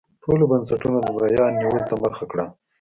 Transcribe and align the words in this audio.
ټولو 0.23 0.43
بنسټونو 0.51 0.97
د 1.01 1.07
مریانو 1.17 1.57
نیولو 1.61 1.81
ته 1.89 1.93
مخه 2.03 2.23
کړه. 2.31 2.45